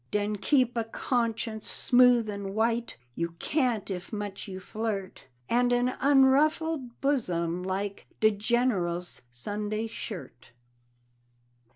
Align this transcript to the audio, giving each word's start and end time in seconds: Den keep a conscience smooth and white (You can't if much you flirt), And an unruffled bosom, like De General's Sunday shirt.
Den 0.09 0.37
keep 0.37 0.75
a 0.75 0.83
conscience 0.83 1.69
smooth 1.69 2.27
and 2.27 2.55
white 2.55 2.97
(You 3.13 3.35
can't 3.37 3.87
if 3.91 4.11
much 4.11 4.47
you 4.47 4.59
flirt), 4.59 5.25
And 5.47 5.71
an 5.71 5.89
unruffled 5.99 6.99
bosom, 7.01 7.61
like 7.61 8.07
De 8.19 8.31
General's 8.31 9.21
Sunday 9.29 9.85
shirt. 9.85 10.53